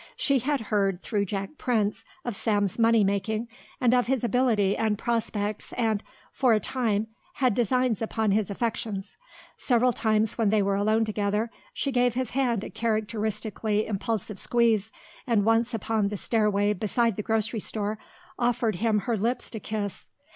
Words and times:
She 0.15 0.39
had 0.39 0.61
heard, 0.61 1.03
through 1.03 1.25
Jack 1.25 1.59
Prince, 1.59 2.03
of 2.25 2.35
Sam's 2.35 2.79
money 2.79 3.03
making 3.03 3.47
and 3.79 3.93
of 3.93 4.07
his 4.07 4.23
ability 4.23 4.75
and 4.75 4.97
prospects 4.97 5.73
and, 5.73 6.01
for 6.31 6.53
a 6.53 6.59
time, 6.59 7.05
had 7.35 7.53
designs 7.53 8.01
upon 8.01 8.31
his 8.31 8.49
affections. 8.49 9.15
Several 9.59 9.93
times 9.93 10.39
when 10.39 10.49
they 10.49 10.63
were 10.63 10.73
alone 10.73 11.05
together 11.05 11.51
she 11.71 11.91
gave 11.91 12.15
his 12.15 12.31
hand 12.31 12.63
a 12.63 12.71
characteristically 12.71 13.85
impulsive 13.85 14.39
squeeze 14.39 14.91
and 15.27 15.45
once 15.45 15.71
upon 15.71 16.07
the 16.07 16.17
stairway 16.17 16.73
beside 16.73 17.15
the 17.15 17.21
grocery 17.21 17.59
store 17.59 17.99
offered 18.39 18.77
him 18.77 19.01
her 19.01 19.15
lips 19.15 19.51
to 19.51 19.59
kiss. 19.59 20.09